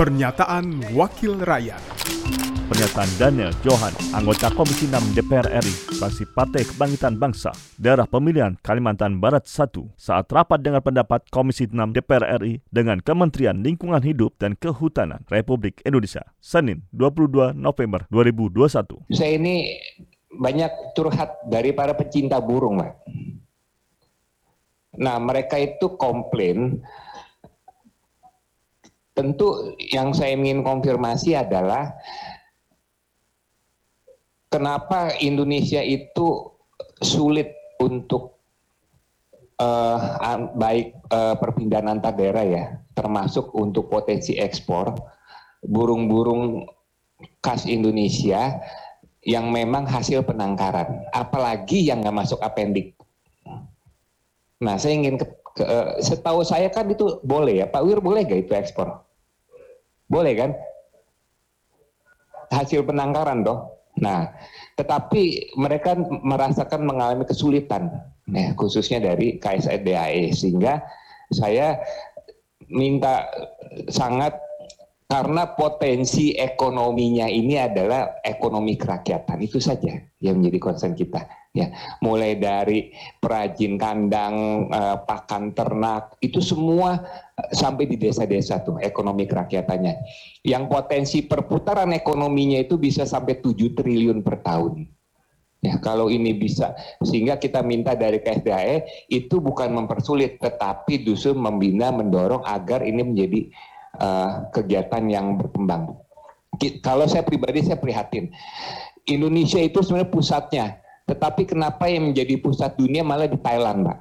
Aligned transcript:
Pernyataan 0.00 0.96
Wakil 0.96 1.44
Rakyat 1.44 1.76
Pernyataan 2.72 3.10
Daniel 3.20 3.52
Johan, 3.60 3.92
anggota 4.16 4.48
Komisi 4.48 4.88
6 4.88 5.12
DPR 5.12 5.60
RI, 5.60 6.00
fraksi 6.00 6.24
Partai 6.24 6.64
Kebangkitan 6.64 7.20
Bangsa, 7.20 7.52
daerah 7.76 8.08
pemilihan 8.08 8.56
Kalimantan 8.64 9.20
Barat 9.20 9.44
1, 9.44 9.68
saat 10.00 10.24
rapat 10.32 10.64
dengan 10.64 10.80
pendapat 10.80 11.28
Komisi 11.28 11.68
6 11.68 11.92
DPR 11.92 12.40
RI 12.40 12.64
dengan 12.72 13.04
Kementerian 13.04 13.60
Lingkungan 13.60 14.00
Hidup 14.00 14.40
dan 14.40 14.56
Kehutanan 14.56 15.28
Republik 15.28 15.84
Indonesia, 15.84 16.24
Senin 16.40 16.80
22 16.96 17.52
November 17.52 18.08
2021. 18.08 19.04
Saya 19.12 19.36
ini 19.36 19.76
banyak 20.32 20.96
curhat 20.96 21.44
dari 21.44 21.76
para 21.76 21.92
pecinta 21.92 22.40
burung, 22.40 22.80
Pak. 22.80 23.04
Nah, 24.96 25.20
mereka 25.20 25.60
itu 25.60 25.92
komplain 26.00 26.80
tentu 29.20 29.76
yang 29.92 30.16
saya 30.16 30.32
ingin 30.32 30.64
konfirmasi 30.64 31.36
adalah 31.36 31.92
kenapa 34.48 35.12
Indonesia 35.20 35.84
itu 35.84 36.48
sulit 37.04 37.52
untuk 37.76 38.40
uh, 39.60 40.00
baik 40.56 40.96
uh, 41.12 41.36
perpindahan 41.36 42.00
antar 42.00 42.16
daerah 42.16 42.44
ya, 42.48 42.64
termasuk 42.96 43.52
untuk 43.52 43.92
potensi 43.92 44.40
ekspor 44.40 44.96
burung-burung 45.60 46.64
khas 47.44 47.68
Indonesia 47.68 48.56
yang 49.20 49.52
memang 49.52 49.84
hasil 49.84 50.24
penangkaran, 50.24 51.04
apalagi 51.12 51.84
yang 51.84 52.00
nggak 52.00 52.24
masuk 52.24 52.40
apendik. 52.40 52.96
Nah, 54.60 54.80
saya 54.80 54.96
ingin 54.96 55.20
ke, 55.20 55.28
ke, 55.56 55.64
setahu 56.00 56.44
saya 56.44 56.72
kan 56.72 56.88
itu 56.88 57.20
boleh 57.24 57.64
ya, 57.64 57.66
Pak 57.68 57.84
Wir 57.84 58.00
boleh 58.00 58.24
gak 58.24 58.48
itu 58.48 58.52
ekspor? 58.56 59.09
Boleh 60.10 60.34
kan? 60.34 60.50
Hasil 62.50 62.82
penangkaran 62.82 63.46
toh. 63.46 63.78
Nah, 64.02 64.26
tetapi 64.74 65.54
mereka 65.54 65.94
merasakan 66.02 66.88
mengalami 66.88 67.22
kesulitan, 67.22 67.90
ya, 68.32 68.56
khususnya 68.56 68.98
dari 68.98 69.38
KSDAE, 69.38 70.34
sehingga 70.34 70.82
saya 71.30 71.78
minta 72.70 73.28
sangat 73.92 74.34
karena 75.10 75.58
potensi 75.58 76.30
ekonominya 76.38 77.26
ini 77.26 77.58
adalah 77.58 78.22
ekonomi 78.22 78.78
kerakyatan 78.78 79.42
itu 79.42 79.58
saja 79.58 79.98
yang 80.22 80.38
menjadi 80.38 80.58
concern 80.62 80.94
kita 80.94 81.26
ya. 81.50 81.66
Mulai 81.98 82.38
dari 82.38 82.94
perajin 83.18 83.74
kandang 83.74 84.66
eh, 84.70 84.96
pakan 85.02 85.50
ternak 85.50 86.14
itu 86.22 86.38
semua 86.38 86.94
eh, 87.34 87.50
sampai 87.50 87.90
di 87.90 87.98
desa-desa 87.98 88.62
tuh 88.62 88.78
ekonomi 88.78 89.26
kerakyatannya 89.26 89.98
yang 90.46 90.70
potensi 90.70 91.26
perputaran 91.26 91.90
ekonominya 91.90 92.62
itu 92.62 92.78
bisa 92.78 93.02
sampai 93.02 93.42
7 93.42 93.74
triliun 93.74 94.22
per 94.22 94.46
tahun. 94.46 94.86
Ya, 95.60 95.76
kalau 95.76 96.08
ini 96.08 96.32
bisa 96.32 96.72
sehingga 97.04 97.36
kita 97.36 97.60
minta 97.60 97.92
dari 97.92 98.16
KSDAE 98.24 99.10
itu 99.12 99.44
bukan 99.44 99.68
mempersulit 99.76 100.40
tetapi 100.40 101.04
justru 101.04 101.36
membina 101.36 101.92
mendorong 101.92 102.40
agar 102.48 102.80
ini 102.80 103.04
menjadi 103.04 103.52
uh, 103.98 104.46
kegiatan 104.54 105.02
yang 105.10 105.40
berkembang. 105.40 105.98
Kalau 106.84 107.08
saya 107.08 107.24
pribadi 107.24 107.64
saya 107.64 107.80
prihatin. 107.80 108.30
Indonesia 109.08 109.58
itu 109.58 109.80
sebenarnya 109.80 110.12
pusatnya, 110.12 110.66
tetapi 111.08 111.48
kenapa 111.48 111.88
yang 111.88 112.12
menjadi 112.12 112.36
pusat 112.38 112.76
dunia 112.76 113.00
malah 113.00 113.26
di 113.26 113.40
Thailand, 113.40 113.88
Pak? 113.88 113.98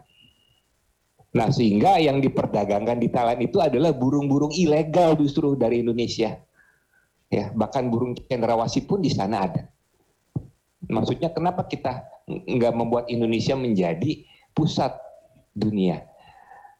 Nah, 1.30 1.48
sehingga 1.54 2.02
yang 2.02 2.20
diperdagangkan 2.20 2.98
di 2.98 3.08
Thailand 3.14 3.40
itu 3.45 3.62
adalah 3.62 3.94
burung-burung 3.94 4.50
ilegal 4.54 5.14
justru 5.17 5.54
dari 5.54 5.86
Indonesia. 5.86 6.36
Ya, 7.30 7.54
bahkan 7.54 7.94
burung 7.94 8.17
cendrawasih 8.17 8.89
pun 8.89 9.05
di 9.05 9.14
sana 9.14 9.45
ada. 9.45 9.64
Maksudnya 10.89 11.30
kenapa 11.30 11.70
kita 11.70 12.02
nggak 12.26 12.73
membuat 12.73 13.05
Indonesia 13.14 13.54
menjadi 13.54 14.26
pusat 14.58 14.98
dunia? 15.54 16.02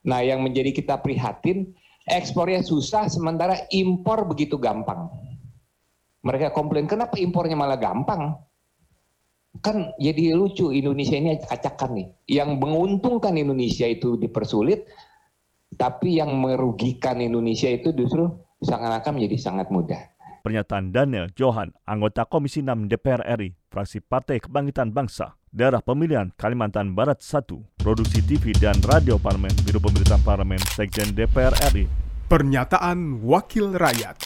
Nah, 0.02 0.26
yang 0.26 0.42
menjadi 0.42 0.74
kita 0.74 0.98
prihatin, 0.98 1.78
ekspornya 2.10 2.66
susah 2.66 3.08
sementara 3.08 3.56
impor 3.70 4.26
begitu 4.26 4.58
gampang. 4.58 5.08
Mereka 6.26 6.52
komplain, 6.52 6.90
kenapa 6.90 7.16
impornya 7.16 7.56
malah 7.56 7.80
gampang? 7.80 8.36
Kan 9.64 9.96
jadi 9.98 10.36
lucu 10.36 10.76
Indonesia 10.76 11.16
ini 11.16 11.40
acakan 11.40 11.96
nih. 11.96 12.08
Yang 12.28 12.50
menguntungkan 12.60 13.34
Indonesia 13.40 13.88
itu 13.88 14.20
dipersulit, 14.20 14.84
tapi 15.80 16.20
yang 16.20 16.36
merugikan 16.36 17.24
Indonesia 17.24 17.72
itu 17.72 17.96
justru 17.96 18.28
seakan-akan 18.60 19.16
menjadi 19.16 19.38
sangat 19.40 19.72
mudah. 19.72 20.02
Pernyataan 20.40 20.96
Daniel 20.96 21.28
Johan, 21.36 21.76
anggota 21.84 22.24
Komisi 22.24 22.64
6 22.64 22.88
DPR 22.88 23.20
RI, 23.36 23.52
fraksi 23.68 24.00
Partai 24.00 24.40
Kebangkitan 24.40 24.96
Bangsa, 24.96 25.36
daerah 25.52 25.84
pemilihan 25.84 26.32
Kalimantan 26.40 26.96
Barat 26.96 27.20
1, 27.20 27.44
produksi 27.76 28.24
TV 28.24 28.56
dan 28.56 28.80
radio 28.88 29.20
parlemen, 29.20 29.52
Biro 29.68 29.84
Pemerintahan 29.84 30.24
Parlemen, 30.24 30.62
Sekjen 30.72 31.12
DPR 31.12 31.52
RI. 31.76 31.92
Pernyataan 32.32 33.20
Wakil 33.20 33.76
Rakyat. 33.76 34.24